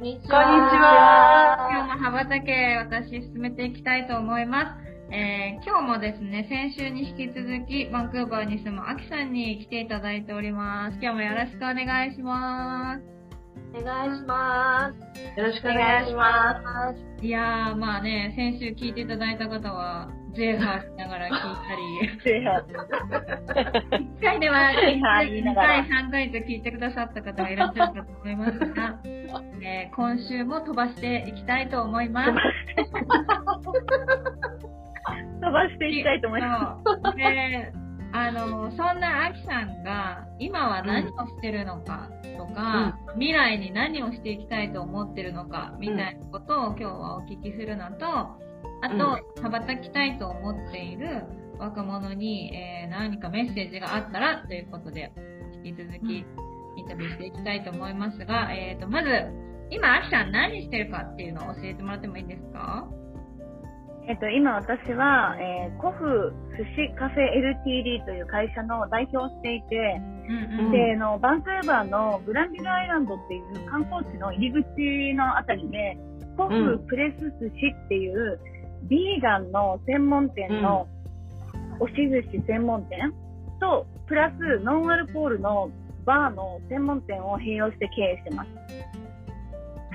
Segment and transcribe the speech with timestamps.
[0.00, 1.68] こんにちは。
[1.70, 5.12] 今日も羽ばたけ私進めていきたいと思います。
[5.12, 10.98] えー今日もですね、先週に引き続きバンクーバーに住むアキさんに来ていただいております。
[11.02, 13.02] 今日もよろしくお願いします。
[13.78, 15.38] お願いします。
[15.38, 21.32] よろしくお願いしまいやー、まあね、先週聞いていただいた方は、ゼーハーしながら聞い
[21.68, 21.82] たり。
[22.20, 29.00] 1ゼーハー言いな2がら回、3回と聞いてくださった方がいらっしゃるかと思いますが、
[29.62, 32.30] えー今週も飛ばしていきたいと思います。
[35.40, 37.72] 飛ばしていきたいと思いまそうで、
[38.12, 48.38] あの、そんなアキさんが今は何をしてるのかとか、未来に何をしていきたいと思ってるのかみたいなことを今日はお聞きするのと、
[48.82, 51.24] あと、羽ばたきたいと思っている
[51.58, 55.12] 若者に、えー何かメッセージがあったらということで、
[55.64, 56.24] 引き続き
[56.76, 59.08] インタビューしていきたいと思いますが、えっ、と、まず、
[59.70, 62.88] 今、アキさん何してるかっていうのを教えてもらってもいいですか？
[62.90, 63.00] す。
[64.08, 67.30] えっと、今私は、えー、コフ寿司カフェ
[67.64, 70.72] LTD という会社の代表をしていて、うんうん。
[70.72, 75.96] で、あの、バンクーバーのグランビルアイランドっていう観光地の入り口のあたりで、
[76.36, 78.40] コフプレス寿司っていう、
[78.84, 80.88] ビーガンの専門店の
[81.80, 83.12] 押し寿司専門店
[83.60, 85.70] と、プラスノンアルコールの
[86.04, 88.48] バーの専門店を併用して経営してます。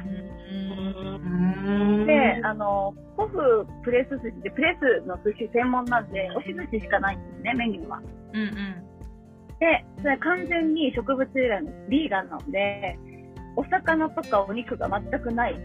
[0.05, 8.01] うんで、あの、コフプレス寿司で、プレスの寿司専門なんで、押し寿司しかないんですね、メニューは。
[8.33, 8.55] うんうん。
[9.59, 12.99] で、それは完全に植物由来のビーガンなので、
[13.55, 15.59] お魚とかお肉が全くない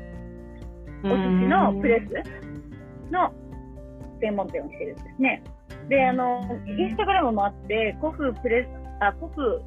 [1.04, 2.49] お寿司のプレス
[3.10, 3.32] の
[4.20, 5.42] 専門店をしてるんですね。
[5.88, 8.68] で、あの、インスタグラムもあって、コフプレス、
[9.02, 9.62] あ、コフ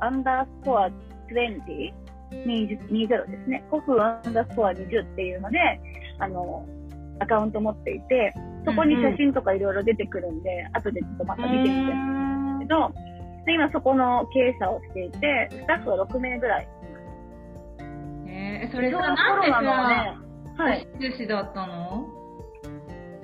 [0.00, 0.88] アンダースコア
[1.30, 1.92] 20、
[2.32, 3.64] 20ですね。
[3.70, 5.58] コフアンダースコア20っていうので、
[6.18, 6.66] あの、
[7.20, 8.34] アカウント持っていて、
[8.64, 12.92] そこに写真とかいろいろ出てくるんで、後でちょっとまた見てみてんですけど、
[13.46, 16.68] で今そこの経営者をしていて、スタッフは6名ぐらい。
[18.26, 20.16] えー、それさ、なんでコロナのね
[20.56, 20.88] さ、、はい。
[21.00, 22.23] 寿司だったの？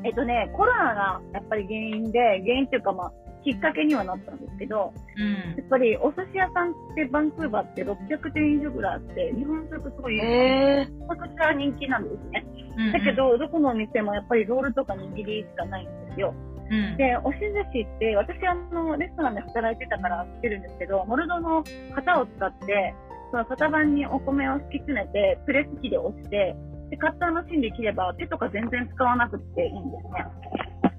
[0.05, 3.13] えっとね、コロナがやっぱり原因で、原因っていうかまあ、
[3.43, 12.45] きっかけにはなったんですけど、うんやっぱりお寿司屋さんってバンクーバーって600店以上ぐらいあって、日本食すごい、えめちゃくちゃ人気なんですね。
[12.77, 12.93] うんうん。
[12.93, 16.35] だけど、どこのお店もやっぱりロールとか握りしかないんですよ。
[16.71, 22.95] うん、で、押し寿司って、私あの、レストランで働いてたから知ってるんですけど、モルドの型を使って、
[23.33, 26.55] その型番にお米を敷き詰めて、プレス機で押して、
[26.91, 30.27] で、カッターの芯で切れば手とか全然使わなくていいんですね。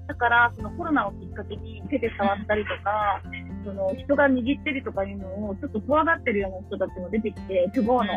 [0.08, 3.22] だから、そのコロナをきっかけに手で触ったりとか、
[3.64, 8.12] その人が握ってるとかいうのをちょっと怖がってるような人たちも出てきて、厨房の、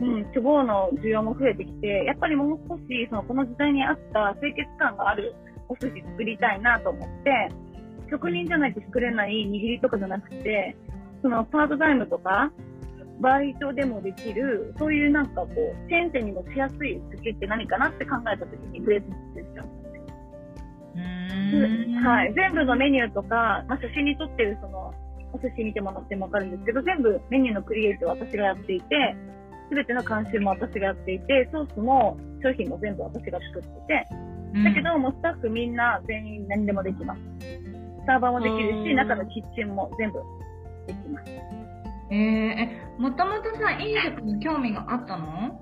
[0.00, 5.34] うん、厨房の需要も増えてきて、やっぱりもう少し、そのこの時代に合った清潔感がある
[5.68, 7.48] お寿司作りたいなと思って、
[8.10, 10.76] 職人じゃないと作れない握りとかじゃなくて、
[11.22, 12.52] そのパートタイムとか、
[13.20, 19.64] バイトでもできる、そういうなんかこう、先生にもしやすい寿司って何かなって考えた時にプレス寿司でした。
[20.94, 22.34] うんうんはい。
[22.34, 24.94] 全部のメニューとか、まあ、写真に撮ってるその、
[25.32, 29.16] お寿司見てもらってもわかるんですけど、全部メニューのクリエイトは私がやっていて、
[29.68, 34.06] すべての監修も私がやっていて、ソースも商品も全部私が作ってて、
[34.64, 37.20] だけどもうスタッフみんな全員何でもできます。
[38.06, 40.20] サーバーもできるし、うん中のキッチンも全部
[40.86, 41.65] できます。
[42.10, 45.60] えー、え、もともとさ、飲食に興味があったの？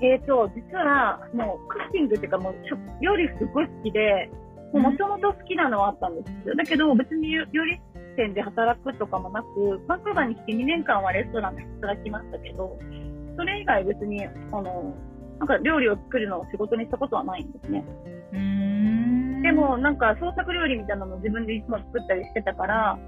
[0.00, 4.30] えーと、実はもうクッキングっていうかもう食料理すごい好きで、
[4.72, 6.56] もともと好きなのはあったんですよ。
[6.56, 7.80] だけど別に料理
[8.16, 12.78] 店で働くとかもなく、バンクーバーに来て2年間はレストランで働きましたけど、
[13.36, 14.94] それ以外別に、あの、
[15.38, 17.84] なんか料理を作るのを仕事にしたことはないんですね。
[19.42, 22.98] で、もなんか創作料理みたいなのを自分でいつも作ったりしてたから、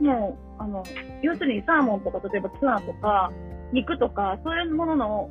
[0.00, 0.82] もう、あの、
[1.22, 3.30] 要するにサーモンとか、例えばツナとか、
[3.72, 5.30] 肉とか、そういうものの、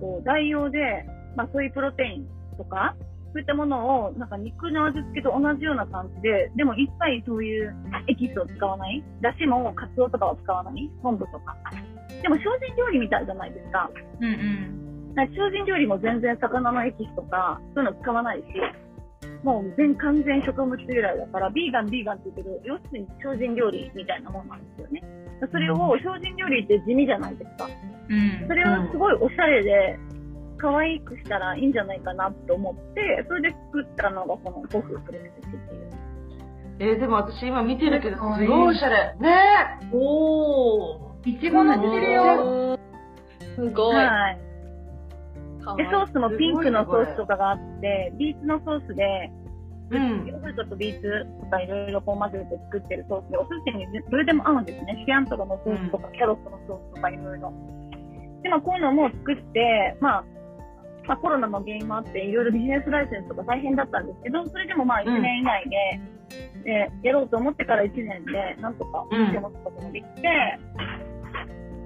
[0.00, 1.04] こう、代用で、
[1.36, 2.26] まあそういうプロテイン
[2.56, 2.96] とか、
[3.34, 7.74] そういったものを、なんか肉の味付けと同じような感じで、でも一切そういう
[8.06, 9.02] エキスを使わない。
[9.20, 10.90] だしもカツオとかは使わない。
[11.02, 11.56] 昆布とか。
[12.22, 13.90] でも精進料理みたいじゃないですか。
[14.20, 15.14] うんうん。
[15.16, 18.44] 精進料理も全然魚のエキスとか、そういうの使わないし、
[19.44, 25.04] もう全完全植物由来だから、ビーガン、ビーガンって言うけど、要するに精進料理みたいなもんなんですよね。
[25.52, 27.68] それを精進料理って地味じゃないですか。
[28.08, 28.54] うんそ。
[28.54, 29.98] れをすごいおしゃれで、
[30.56, 36.94] 可愛くしたらいいんじゃないかなと思って、それで作ったのがこの5分プレスっていう。
[36.94, 39.14] えー、でも私今見てるけど、すごいおしゃれ。
[39.20, 39.30] ね
[39.92, 41.30] おー。
[41.36, 42.78] いちご乗ってるよ。
[43.54, 43.96] すごい。
[43.96, 44.38] はい。
[45.76, 49.30] で、ソースもピンクのソースとかがあって、ビーツのソースで、
[49.90, 50.26] うん。
[50.26, 55.04] ヨーグルトとビーツとかいろいろこう混ぜて作ってるソースで、お寿司にどれでも合うんですね。
[55.06, 57.52] シアンとかのソースとか、キャロットのソースとかいろいろ。
[58.42, 60.24] で、まあこういうのも作って、まあ、
[61.06, 66.00] まあコロナの原因もあって、いろいろビジネスライセンスとか大変だったんですけど、それでもまあ1年以内で、
[66.64, 70.58] でやろうと思ってから1年で、なんとかお店を持つことができて、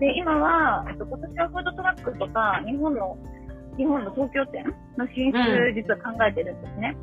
[0.00, 3.18] で、今は、えっと、今年はフードトラックとか、日本の、
[3.78, 4.64] 日本の東京店
[4.98, 6.96] の進出、うん実は考えてるんですね。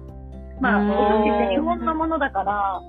[0.61, 2.81] まあ、うんお寿司って日本のものだから、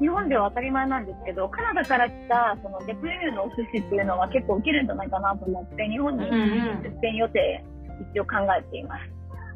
[0.00, 7.64] 日本では当たり前なんですけど、カナダから来た、その、デプリューのお寿司っていうのは結構受けるんじゃないかなと思って、日本に出店予定、
[8.12, 9.02] 一応考えています。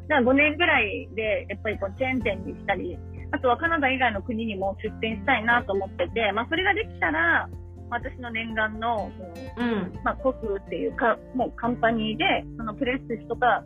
[0.07, 2.97] だから5年ぐらいで、やっぱりこう、チェーン店にしたり、
[3.31, 7.49] あとはカナダ以外の国にも出店したいなと思ってて、まあ、それができたら、
[7.89, 9.11] 私の念願の、
[9.57, 9.93] うん。
[10.03, 13.63] まあ、コフっていうか、もうカンパニーで、そのプレスとか、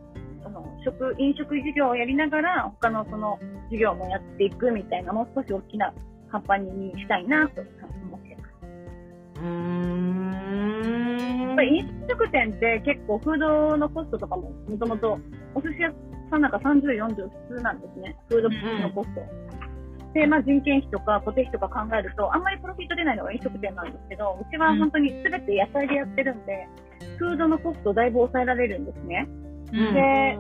[0.84, 3.40] 食、飲食事業をやりながら、他のその
[3.70, 5.94] 事業もやっていくみたいな、もう少し大きな
[6.32, 9.42] カンパニーにしたいなと思ってます。
[9.42, 10.32] うーん。
[11.48, 15.20] やっぱり飲食店って結構フードのコストとかも、もともと
[15.56, 15.94] お寿司屋
[16.30, 17.16] さんなんか30、40
[17.50, 18.16] 普通なんですね。
[18.30, 19.22] フードのコスト。
[20.14, 26.68] で、まあ人件費とか固定費とか考えると、あんまりプロフィット出ないのが飲食店なんですけど、うちは本当に全て野菜でやってるんで、
[27.18, 29.28] フードのコストをだいぶ抑えられるんですね。
[29.74, 30.38] うんで、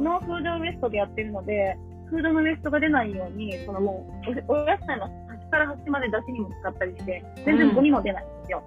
[0.00, 1.76] ノーフードウエストでやってるので、
[2.08, 8.62] フードのウエストが出ないように、そのもう、おお野菜の端から端まで出汁にも使ったりして、全然ゴミも出ないんですよ。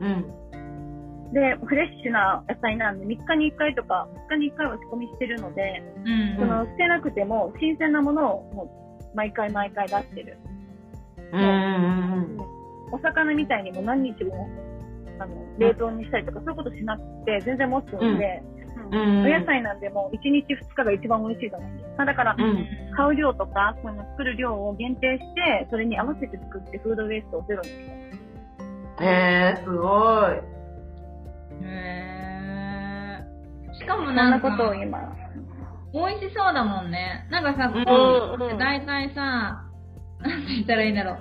[0.00, 0.38] うん。
[1.32, 10.38] で、フレッシュな野菜なんで、3日に1回とか、2日に1回は仕込みしてるので、うんその捨てなくても、新鮮なものをもう、毎回毎回出してる。
[11.32, 12.38] うんうん
[12.90, 14.48] お魚みたいにも何日も、
[15.18, 18.57] あの、冷凍にしたりとか、そういうことしなくて、全然持つので、うん
[18.90, 22.04] お野菜なんでも、1日2日が一番美味しいじゃないですか。
[22.04, 22.66] だから、うん。
[22.96, 28.08] 買う量とか、その作る量を限定して、それに合わせて作ってフードウェイストをゼロにして
[29.00, 29.86] へえ、すご
[30.28, 30.58] い。
[31.62, 34.98] へーしかもそんなか、なんことを今、
[35.92, 37.26] 美味しそうだもんね。
[37.30, 39.64] なんかさ、うんこうって大体さ、
[40.20, 41.18] なんて言ったらいいんだろう。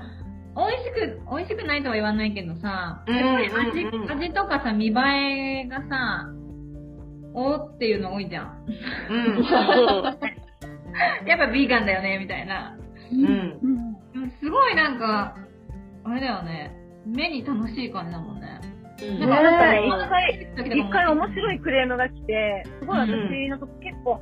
[0.58, 6.28] 美味しく、美味しくないとは言わないけどさ、うんやっぱり味、味とかさ、見栄えがさ、
[7.38, 8.66] おーっていうの多いじゃん。
[9.12, 9.44] うん。
[11.28, 12.76] やっぱビーガンだよね、みたいな。
[13.12, 13.60] うん。
[13.62, 15.36] うんすごいなんか、
[16.04, 16.76] あれだよね。
[17.06, 18.60] 目に楽しい感じだもんね。
[19.04, 24.20] うんなんか、なんかね一回、一回面白いクレームが来て、すごい私のとこ結構、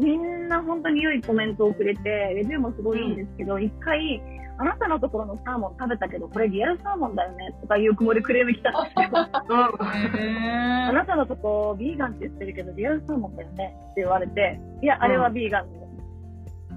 [0.00, 2.02] みんな本当に良いコメントをくれて、
[2.34, 4.20] レビューもすごいいいんですけど、一回、
[4.60, 9.28] あなたのところのサーモン食べたけど、これリアルサーモンだよねとかいう曇りクレーム来たんですよ。
[9.48, 15.88] あへなたのとこ、ビーガンって言ってるけど、リアルサーモンだよねって言われて、いや、あれはビーガンの、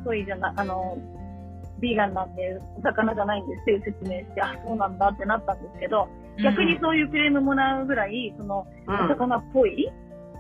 [0.06, 0.98] ソイじゃな、あの、
[1.82, 9.92] ビーガンなんで、お魚じゃないんですっていう説明して、あ、そうなんだってなったんですけど、ー逆にそういうクレームもらうぐらい、その、うんお魚っぽい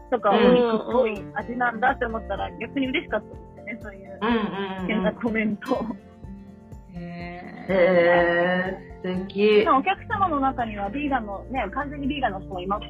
[0.10, 5.86] とか、おうん肉っぽい味なんだって思ったら、逆に嬉しかったですよね、そういう変なコメント。
[7.70, 9.64] へへえ、素敵。
[9.66, 12.90] まあお客様の中には、ビーガンの、ね、完全にビーガンの人もいますし、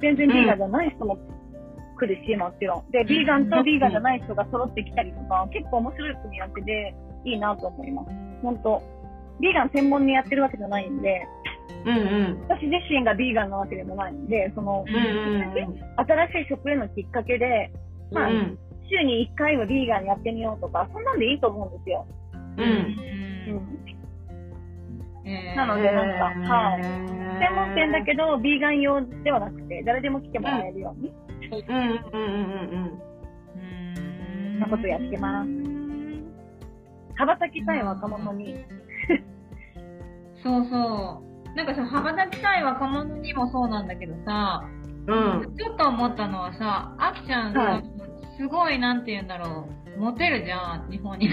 [0.00, 1.18] 全然ビーガンじゃない人も
[1.98, 2.90] 来るし、もちろん。
[2.90, 8.10] で、ビーガンとビーガンじゃない人が揃ってきたりとか、結構面白い組み合わせでいいなと思います。
[8.42, 8.82] 本当
[9.40, 11.26] ビーガン専門にやってるわけじゃないんで、
[11.84, 12.40] うんうん。
[12.48, 17.70] 私自身がビーガンなわけでもないんで、その、うんうん新しい食へのきっかけで、
[18.12, 18.58] まあ、うん
[18.90, 22.06] 週に1回はビーガンやってみようとか、そんなんでいいと思うんですよ。
[22.56, 22.96] うん。
[23.52, 25.28] うん。
[25.28, 31.12] へーなのでなんかはい専専門店だけど、ビーガン用ではなくて、誰でも来てもらえるように、
[31.68, 33.00] うんうんうんうん
[33.54, 35.50] うーんなことやってます
[37.16, 38.64] 羽ばたきたい若者に。
[40.42, 41.56] そうそう。
[41.56, 44.62] なんかさ、羽ばたきたい若者にもそうなんだけどさ、
[45.06, 45.40] うん。
[45.40, 45.56] うん。
[45.56, 47.84] ちょっと思ったのはさ、あきちゃんさ、はい
[48.38, 51.28] すごい、なんて言うんだろう、モテるじゃん、日本に。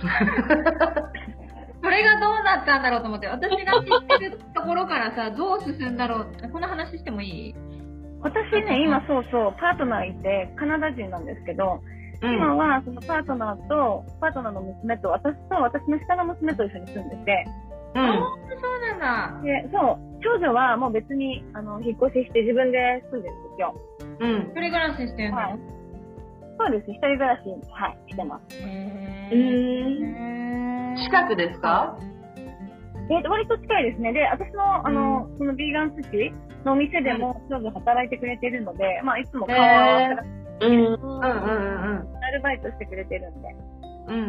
[1.82, 6.26] それがどうなったんだろうと思って、私が知ってるところからさ、どう進んだろう。
[6.50, 7.54] この話してもいい？
[8.22, 11.80] 私ね、今そうそう、パートナーいて、カナダ人なんですけど、
[12.22, 12.34] うん。
[12.34, 17.44] 今はそのパートナーと、パートナーの娘と、私と私の下の娘と一緒に住んでて、
[17.94, 18.02] うん。
[18.02, 19.42] そうなんだ。
[19.42, 23.74] で、そう、長女はもう別に、あの、引っ越しして自分で住んでるんですよ。
[24.20, 24.40] うん一。
[24.40, 25.58] 人暮らししてんの、はい。
[26.58, 28.56] そうです、一人暮らし、はい、してます。
[28.56, 30.92] へうー。
[30.92, 30.96] ん。
[30.96, 31.98] 近くですか？
[33.10, 34.12] えー、割と近いですね。
[34.12, 36.32] で、私の、あの、そのビーガン寿司
[36.64, 40.24] のお店でも、長女働いてくれてるので、まあ、いつも顔を合わせら
[40.60, 40.76] うん。
[40.76, 42.16] うんうんうんうん。
[42.24, 43.48] アルバイトしてくれてるんで。
[44.08, 44.20] うんうん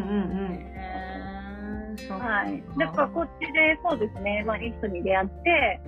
[0.54, 2.62] へーそうはい。
[2.78, 5.80] だからこっちで、そうですね、まあ、いい人に出会って、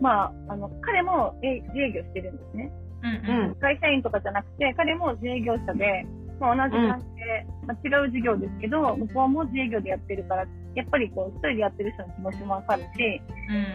[0.00, 2.72] まあ、あの、彼もえ自営業してるんですね。
[3.02, 3.46] うんうん。
[3.50, 3.54] うん。
[3.56, 6.04] 会社員とかじゃなくて、彼も自営業者で、
[6.40, 13.22] まあ、同じ感じで、まあ、違う事業ですけど、向こうも自営業でやってるから、やっぱりこう、一人でやってる人の気持ちもわかるし、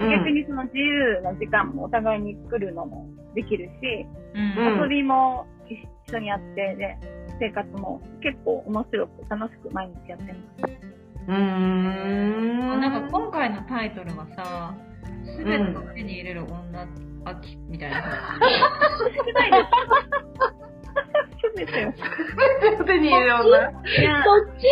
[0.01, 6.97] うん逆にその自由な時間もお互いに作るのもできるし、うん遊びも一緒にやって、で、
[7.39, 10.73] 生活も結構面白く楽しく毎日やってます。
[11.27, 12.81] うーん。
[12.81, 14.75] なんか今回のタイトルはさ、
[15.25, 16.87] すべてを手に入れる女、
[17.25, 18.01] 秋みたいな。
[18.99, 19.57] 少ないで
[20.51, 20.53] す。
[22.85, 23.69] 手に入れる女。
[23.71, 24.67] いや、そっち？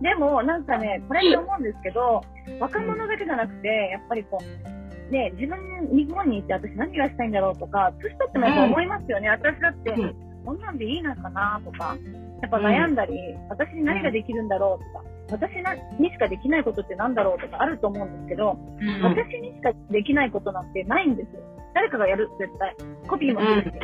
[0.02, 2.22] でもなんかね、これって思うんですけど、
[2.58, 5.58] 若者だけじゃなくて、やっぱりこう、ね、自分、
[5.94, 9.28] 日本にいて私何がしたいんだろうとか、年取ってもやっぱ思いますよね。
[9.28, 11.94] 私だって、うんこんなんでいいのかなとか、
[12.40, 13.12] やっぱ悩んだり、
[13.50, 14.84] 私に何ができるんだろう
[15.28, 21.42] とか、私なにしかできないことってなんだろうとかあると思うんですけど、うん私にしかできないことなんてないんですよ。
[21.74, 22.74] 誰かがやる、絶対。
[23.06, 23.74] コピーもするし。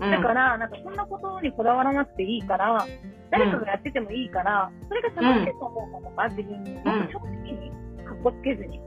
[0.00, 0.10] うん。
[0.10, 2.86] だから、なんかそんなことにこだわらなくていいから、
[3.30, 7.70] 誰かがやっててもいいから、それが楽しいと思うものが自分に、もっと正直に、
[8.04, 8.80] かっこつけずに。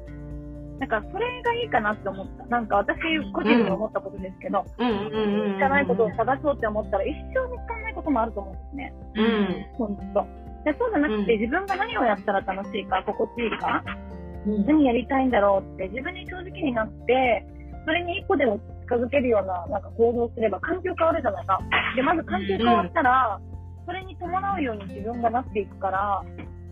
[0.80, 2.46] なんか、それがいいかなって思った。
[2.48, 3.00] なんか、私、
[3.32, 5.56] 個人で思ったことですけど、うんうんうんうん。
[5.56, 8.94] 知らないことを探そうって思ったら、一生見つからないこともあると思うんですね。
[9.16, 9.66] うん。
[9.78, 10.44] ほんと。
[10.64, 13.84] でそうじゃなくて、うん自分が何をやったら楽しいか、心地いいか、
[14.48, 17.46] うん何やりたいんだろうって、自分に正直になって、
[17.86, 21.60] それに一個でも近づけるような、なんか行動すれば環境変わるじゃないか。
[21.96, 23.40] で、まず環境変わったら、
[23.86, 26.24] それに伴うように自分がなっていくから、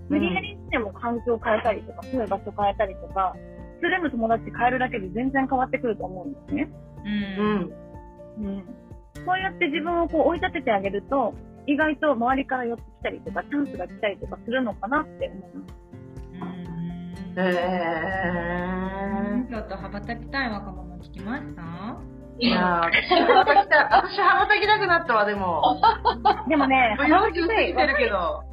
[0.10, 3.36] 無理やりにしても環境変えたりとか、住む場所変えたりとか、
[3.82, 6.70] すれむ友達変えるだけで全然変わってくると思うんですね。
[7.03, 8.48] うんうん。
[8.48, 8.65] うん。
[9.25, 11.34] そうやって自分をこう追い立ててあげると、
[11.68, 15.82] 意外と周りから寄ってきたりとか、チャンスが来たりとかするのかなって思います。
[17.38, 17.41] へ
[19.50, 21.62] ちょっと羽ばたきたい若者聞きました？
[21.62, 22.43] ー。
[22.43, 23.84] いやー、私羽ばたきたい。
[23.91, 25.62] 私羽ばたきたくなったわ、でも。
[26.50, 28.43] でもね、もう40過ぎてるけど。
[28.46, 28.51] うん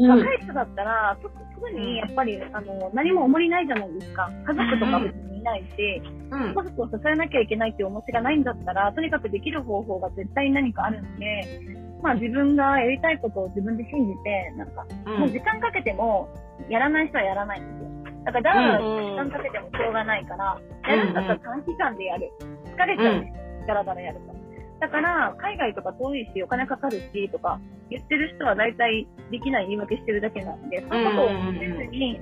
[0.00, 4.30] 若い人だったら、すぐにやっぱり、あの、何も重りないじゃないですか。
[4.46, 6.54] 家族とか別にいないし、うん。
[6.54, 11.60] 家族を支えなきゃいけないっていう重しがないんだったら、とにかくできる方法が絶対に何かあるんで、
[12.00, 14.84] まあ自分がやりたいことを自分で信じて、なんか、
[15.18, 16.28] もう時間かけても、
[16.68, 17.87] やらない人はやらないんですよ。
[18.32, 22.30] だから、時間かけてもしょうがないから、やるんだったら短期間でやる。
[22.76, 23.32] 疲れちゃうね。
[23.66, 24.34] だらだらやると。
[24.80, 32.20] だから、海外とか遠いし、お金かかるし、とか、言ってる人は大体できない言い訳してるだけなんで、そういうことをせずに、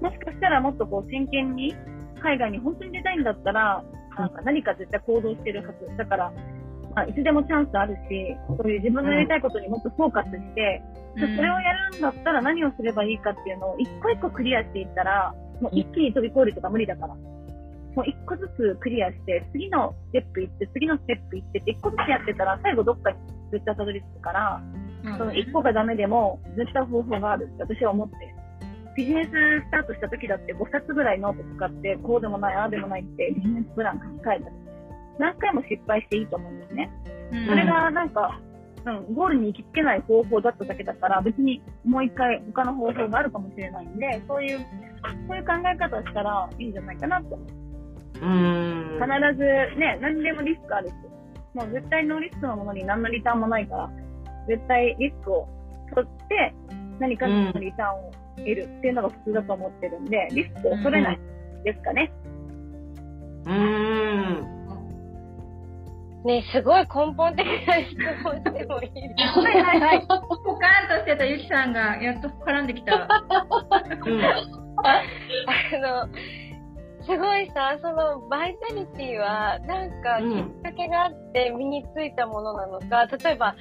[0.00, 1.74] もしかしたらもっとこう真剣に、
[2.20, 3.82] 海外に本当に出たいんだったら、
[4.18, 5.96] なんか何か絶対行動してるはず。
[5.96, 6.32] だから、
[6.94, 10.82] まあ、いつでもチャンスあるし、そういう自分のやりたいことにもっとフォーカスして、
[11.16, 17.14] それをやるんだったら何をすればいいかっていうのを一個一個クリアしていったら、もう一気に飛び越えるとか無理だから。
[17.14, 23.18] もう一個ずつクリアして、次のステップ行って、次のステップ行ってって、一個ずつやってたら、最後どっかに
[23.52, 24.62] 絶対たどり着くから、
[25.16, 28.34] その一個がダメでも、絶対方法があるって私は思ってる。
[28.96, 34.56] ビジネススタートした時だって5冊ぐらいノート使って、こうでもない、ああでもないってビジネスプラン書き換えたり。
[35.18, 36.90] 何回も失敗していいと思うんですね。
[37.32, 38.40] うんそれがなんか、
[38.86, 44.60] うん、ゴールに行きつけない方法だっただけだから、別にもう一回他の方法があるかもしれないんで、そういう、
[45.28, 47.64] そういう考え方をしたらいいんじゃないかなって思う。
[48.20, 49.00] うん。
[49.00, 49.44] 必ず
[49.78, 50.94] ね、何でもリスクあるし、
[51.54, 53.90] もう絶対ノーリスクのものに何のリターンもないから、
[54.48, 55.48] 絶対リスクを
[55.94, 56.54] 取って
[56.98, 61.20] 何かのリターンを得るっていうのが普通だと思ってるんで、リスクを恐れない
[61.64, 62.12] ですかね。
[63.46, 64.54] うん。
[66.24, 70.06] ねすごい根本的な質問してもいいですはいはいはい。
[70.06, 73.06] ポカーンとしてたゆきさんがやっと絡んできた。
[74.06, 74.63] うん。
[74.76, 75.02] あ
[75.78, 76.08] の、
[77.04, 83.54] すごいさ、そのバイタリティは、なんかうんきっかけがあって身についたものなのか、例えば、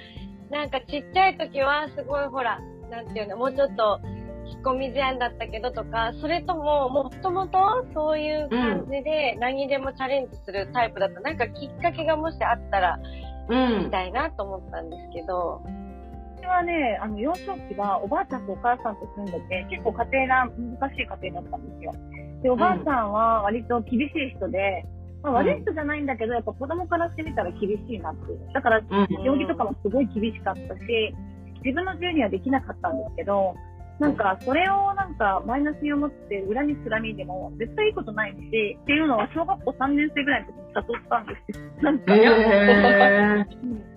[0.50, 4.00] なんかちっちゃい時はすごいほら、なんていうの、もうちょっと
[4.46, 11.20] 引っ込み思案だったけどとか、それとも、もともとそういう感じで何でもチャレンジするタイプだった。
[11.22, 13.00] なんかきっかけがもしあったら、
[13.50, 13.92] うんみ。
[13.92, 15.62] たいなと思ったんですけど。
[16.44, 21.94] 私はね、あの、幼少期はおばあちゃんとお母さんと住んでて、結構家庭が難しい家庭だったんですよ。
[22.44, 24.84] で、おばあちゃんは割と厳しい人で、
[25.24, 28.52] まあ、悪い人じゃないんだけど、やっぱ子供からしてみたら厳しいなっていう。
[28.54, 28.84] だから、うん
[29.24, 31.16] 行儀とかもすごい厳しかったし、
[31.64, 33.56] 自分の自由にはできなかったんですけど、
[34.00, 41.72] なんか、それをなんか、マイナスに思って、恨みつらみでも、絶対いいことないし、っていうのは、小学校3年生ぐらいの時に悟ったんですよ。
[41.84, 43.93] なんか、へ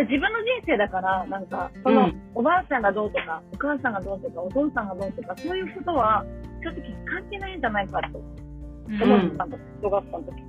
[0.00, 6.24] で自分の人生だから、なんか、その、うんおばあちゃんがどうとか、お母さんがどうとか、お父さんがどうとか、そういうことは、
[6.62, 10.42] 正直関係ないんじゃないかと思ってたんです、小学校の時に。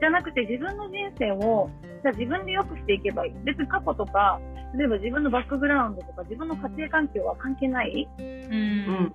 [0.00, 1.70] じゃなくて、自分の人生を、
[2.02, 3.32] じゃあ自分で良くしていけばいい。
[3.44, 4.40] 別に過去とか、
[4.76, 8.08] 例えば自分のバックグラウンドとか、自分の家庭環境は関係ない？
[8.18, 9.12] うんうん。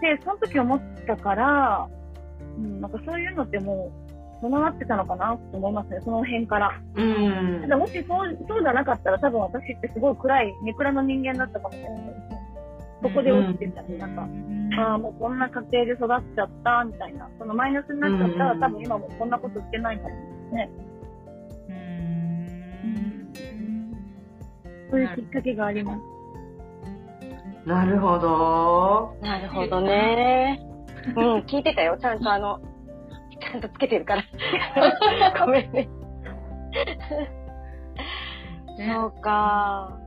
[0.00, 1.88] で、その時思ったから、
[2.58, 4.05] うん、なんかそういうのってもう、
[4.40, 6.80] 備わってたのかなと思いますね、その辺から。
[6.94, 12.36] うんただもしそう、そうじゃなかったら多分私ってすごい暗い、ネクラの人間だったかもしれないですね。
[13.02, 14.28] そこで落ちてたり、なんか、
[14.82, 17.28] ああ、もうこんな家庭で育っちゃった、みたいな。
[17.38, 20.08] そのマイナスになっちゃったら、うん多分今もこんなことしてないかも
[20.52, 20.70] ね。
[21.68, 21.96] うん
[24.90, 26.16] そういうきっかけがあります。
[27.66, 29.16] なるほど。
[29.20, 30.60] なるほどね。
[31.16, 31.98] うん、聞いてたよ。
[32.00, 32.60] ちゃんとあの、
[33.56, 34.22] んとつけてるから。
[35.44, 35.88] ごめんね。
[38.78, 39.98] そうか。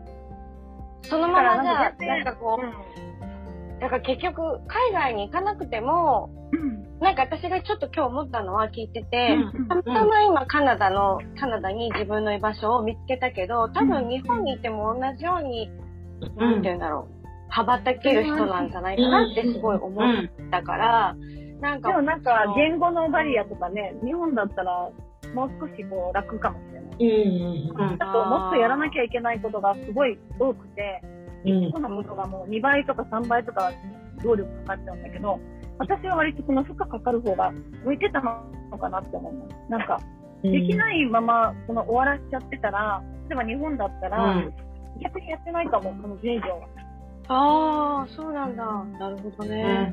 [1.04, 7.00] そのままじゃあ、なんかこう、だから結局、海外に行かなくても、うん。
[7.00, 15.72] なんか私がちょっと今日思ったのは聞いてて、うんたまたま今カナダの、カナダに自分の居場所を見つけたけど、多分日本にいても同じように、
[16.38, 20.16] なんて言うんだろう、羽ばたける人なんじゃないかなってすごい思っ
[20.52, 21.16] たから、
[21.62, 24.90] なんか、でもなんか、言語のバリアとかね、日本だったら、
[25.34, 26.90] もう少しこう楽かもしれない。
[27.00, 27.90] うん。
[27.90, 31.02] うんだともっとやらなきゃいけないことがすごい多くて、
[31.46, 31.72] うん。
[31.72, 33.72] そのことがもう2倍とか3倍とか
[34.24, 35.40] 労力かかっちゃうんだけど、
[35.78, 37.52] 私は割とその負荷かかる方が
[37.86, 38.22] 向いてた
[38.72, 39.56] のかなって思います。
[39.70, 40.00] なんか、
[40.44, 40.76] できい。
[40.76, 44.54] ないままその終わらしちゃってたら、例えば日本だったら、うん
[45.02, 46.68] 逆にやってないかも、この自営業は。
[47.30, 48.66] ああ、そうなんだ。
[49.00, 49.92] なるほどうんね。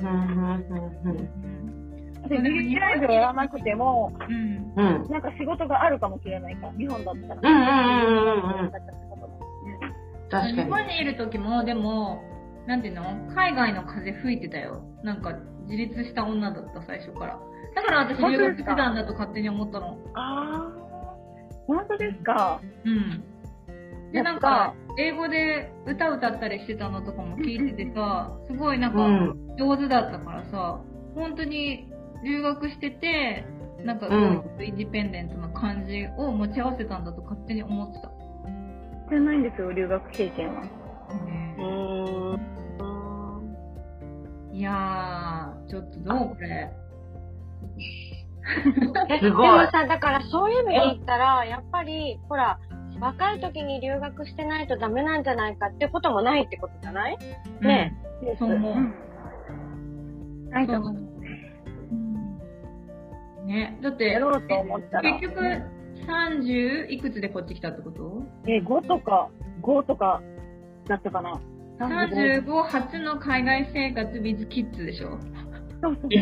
[2.29, 7.41] で、自営業やらなくても、うんなんか仕事があるかもしれないから、日本だったら。
[7.43, 8.71] うんうんうんうんうん
[10.29, 10.71] 確日かに。
[10.71, 12.21] 本にいる時も、でも、
[12.67, 13.03] なんていうの？
[13.33, 14.83] 海外の風吹いてたよ。
[15.05, 15.33] なんか、
[15.69, 17.39] 自立した女だった、最初から。
[17.77, 19.97] だから私留学してたんだと勝手に思ったの。
[20.15, 22.61] あー、本当ですか？
[22.85, 23.23] うん。
[24.13, 30.81] で、なんか、英語で歌歌ったりしてたのとかも聞いててさ、すごいなんかうん、上手だったからさ、
[31.15, 31.91] 本当に
[32.25, 33.45] 留学してて、
[33.85, 38.11] なんか、うんインディペンデントな感じを持ち合わせたんだと勝手に思ってた。
[39.11, 40.63] じゃないんですよ、留学経験は。
[41.59, 42.57] うーん。
[44.57, 46.73] いやー、ちょっとどうこれ。
[49.11, 52.59] えすごいでもさ、だからそういう意味で言ったら、やっぱり、ほら、
[53.01, 57.19] 若い時に留学してないとダメなんじゃないかってこともないってことじゃない？
[57.61, 58.95] ねですそう思ううん
[60.51, 60.93] ないと思う。
[60.93, 62.39] うん。
[63.47, 65.13] ね、だって、やろうと思ったら。
[65.19, 65.41] 結局、
[66.07, 68.23] 30いくつでこっち来たってこと？
[68.47, 69.29] え、5とか、
[69.63, 70.23] 5とか
[70.89, 71.39] だったかな。
[71.79, 75.19] ?35 初の海外生活 with キッズでしょ？
[75.83, 76.11] そうそうそう。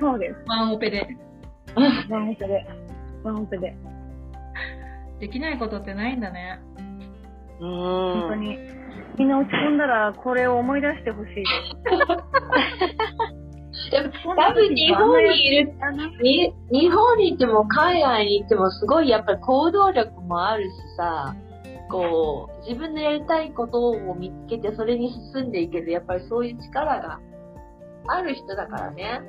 [0.00, 0.34] そうです。
[0.48, 1.06] ワンオペで。
[1.76, 1.82] ワ
[2.18, 2.66] ンオペで。
[3.22, 3.76] ワンオペで。
[5.22, 6.58] できないことってないんだね。
[7.60, 7.68] うん。
[7.68, 8.58] 本当に。
[9.16, 11.44] みんな落ち込んだら、これを思い出してほしいで
[13.84, 13.92] す。
[13.92, 15.72] でも、多分日本にいる、
[16.72, 21.36] 日本にいても海外に行ってもすごいやっぱり行動力もあるしさ、
[21.88, 27.20] こう、自分のやりたいことを見つけてそれに進んでいける、やっぱりそういう力が
[28.08, 29.20] ある人だからね。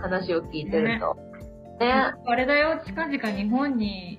[0.00, 1.14] 話を聞いてると。
[1.78, 1.92] ね。
[2.24, 4.18] あれだよ、近々日本に、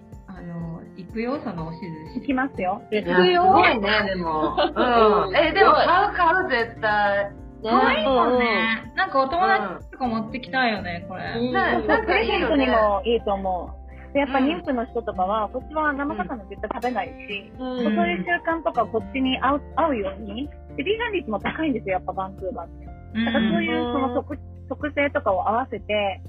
[1.06, 1.86] 行くよ、そのおしず
[2.16, 2.28] 行し。
[2.28, 2.82] きますよ。
[2.92, 4.56] いやすごいね、でも。
[4.56, 5.36] うん。
[5.38, 7.32] え、でも買う買う、絶対。
[7.62, 8.92] ね可愛いもんね。
[8.96, 11.24] なんかお友達とか持ってきたいよね、これ。
[11.38, 12.72] うんなプレゼントにね。
[12.72, 14.14] もいいと思う。
[14.14, 20.50] で、やっぱうん妊婦の人とかは、こっちは生魚絶対食べないし、うんそういう習慣とかこっちに合う合うように。
[20.76, 22.86] で、ビーガン率も高いんですよ、やっぱバンクーバーって。
[23.14, 24.38] うんだからそういうその特
[24.70, 26.22] 特性とかを合わせて、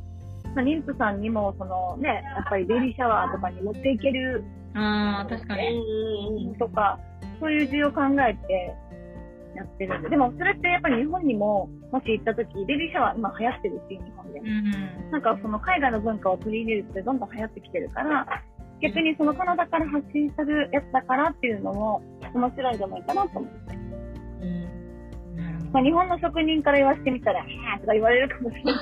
[0.55, 6.55] まあ、妊婦さんにもそのね、やっぱりベビーシャワーとかに持っていけるああ、確かに。
[6.59, 6.99] とか、
[7.41, 8.75] そういう需要を考えて、
[9.55, 10.11] やってるんで。
[10.11, 14.43] でもそれってやっぱり日本にも、もし行った時、ベビーシャワー今流行ってるし、日本でう。
[14.43, 15.11] ん。
[15.11, 18.27] なんかその海外の文化を取り入れるってどんどん流行ってきてるから、
[18.81, 22.03] 逆にそのカナダから発信するやつだからっていうのも
[22.35, 23.77] 面白いんじゃないかなと思って。
[23.77, 25.71] うん。
[25.73, 28.75] まあ、日本の職人から言わせてみたら、へーとか言われるかもしれない。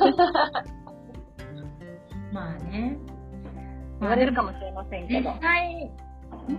[2.32, 2.96] まあね。
[4.00, 5.34] 言われるかもしれませんけ実ど。
[5.40, 5.90] 際、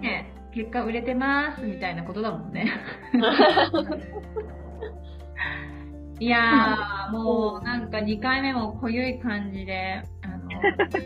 [0.01, 2.65] ね、結果売れてますみたいなことだもんね。
[6.19, 10.55] いやー、もうなんか2回目も濃ゆい感じで、あの、い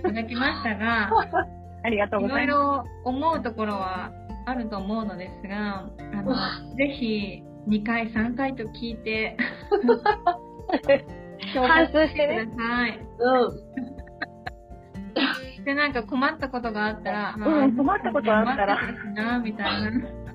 [0.01, 1.09] ただきましたが、
[1.85, 4.11] ありがとうごいろいざいまろ思うところは
[4.45, 6.35] あると思うのですが、あの、
[6.75, 9.37] ぜひ2回、3回と聞いて、
[11.55, 12.45] 反数してね。
[12.47, 12.99] ください。
[13.19, 13.51] う
[13.91, 13.94] ん。
[15.65, 18.77] で、なんか困ったことがあったら、うん困ったことあったら
[19.15, 19.91] な、みたいな。
[19.91, 20.25] す。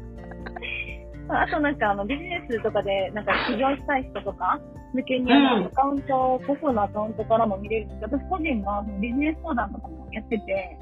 [1.30, 4.58] あとなんかあのビジネスとかでなんか起業したい人とか
[4.92, 10.78] 向けにあの、うんアカウント、個数のアカウントからも見れるんですけど、私個人がビジネス相談とかもやってて、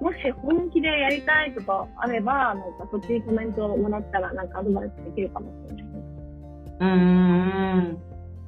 [0.00, 5.96] もし本気でやりたいとかあれば、なんかそっちにコメントをもらったらなんかアドバイスできるかもしれないです。
[6.78, 7.98] うーん。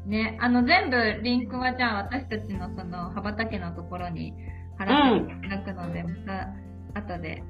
[0.06, 4.32] ね、あの、全部リンクはじゃあ私たちのその、羽ばたけのところに
[4.78, 6.14] 貼らせていただくので、ま
[6.94, 7.42] た後で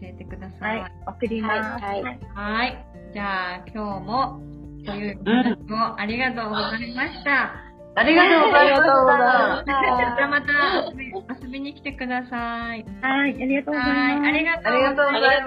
[0.00, 0.66] 教えてくださ。
[0.66, 1.84] はいい、送ります。
[1.84, 2.86] はいはいはい。
[3.12, 4.40] じゃあ今日も、
[4.84, 7.52] そういうお話をありがとうございました。
[7.94, 9.72] ありがとうございました。
[10.02, 12.84] またまた遊びに来てください。
[13.02, 14.20] はい、ありがとうございます。
[14.20, 15.44] はい、ありがとうありがとうござい。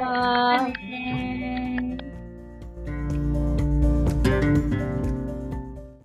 [0.00, 0.60] ま
[1.24, 1.27] す。